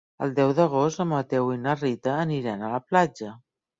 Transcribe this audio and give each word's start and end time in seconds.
El 0.25 0.31
deu 0.37 0.53
d'agost 0.59 1.03
en 1.03 1.09
Mateu 1.11 1.53
i 1.57 1.59
na 1.67 1.75
Rita 1.83 2.17
aniran 2.25 2.65
a 2.67 2.73
la 2.77 2.85
platja. 2.93 3.31